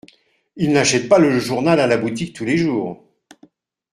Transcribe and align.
Ils 0.55 0.71
n’achètent 0.71 1.07
pas 1.09 1.19
le 1.19 1.37
journal 1.37 1.79
à 1.79 1.85
la 1.85 1.95
boutique 1.95 2.33
tous 2.35 2.43
les 2.43 2.57
jours. 2.57 3.07